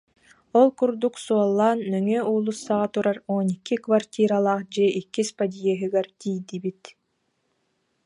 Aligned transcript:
Ол 0.59 0.69
курдук 0.77 1.15
суоллаан 1.25 1.79
нөҥүө 1.91 2.21
уулуссаҕа 2.31 2.87
турар 2.93 3.17
уон 3.31 3.47
икки 3.55 3.75
квартиралаах 3.85 4.61
дьиэ 4.73 4.89
иккис 4.99 5.29
подъеһыгар 5.39 6.07
тиийдибит 6.19 6.83